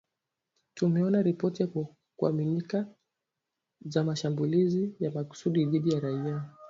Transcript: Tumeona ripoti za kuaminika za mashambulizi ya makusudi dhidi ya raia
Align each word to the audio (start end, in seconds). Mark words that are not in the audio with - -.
Tumeona 0.73 1.21
ripoti 1.23 1.63
za 1.65 1.85
kuaminika 2.17 2.85
za 3.85 4.03
mashambulizi 4.03 4.95
ya 4.99 5.11
makusudi 5.11 5.65
dhidi 5.65 5.93
ya 5.93 5.99
raia 5.99 6.43